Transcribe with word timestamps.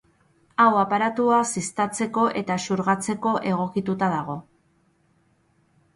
Aho-aparatua 0.63 1.41
ziztatzeko 1.57 2.25
eta 2.41 2.57
xurgatzeko 2.65 3.37
egokituta 3.53 4.11
dago. 4.15 4.43